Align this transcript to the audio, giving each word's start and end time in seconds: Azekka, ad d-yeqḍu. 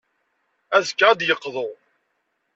Azekka, 0.75 1.05
ad 1.09 1.17
d-yeqḍu. 1.19 1.67